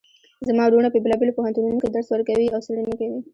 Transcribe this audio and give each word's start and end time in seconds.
زما 0.47 0.63
وروڼه 0.67 0.89
په 0.91 0.99
بیلابیلو 1.03 1.35
پوهنتونونو 1.37 1.77
کې 1.81 1.87
درس 1.89 2.07
ورکوي 2.09 2.47
او 2.51 2.59
څیړنې 2.65 2.93
کوی 2.99 3.17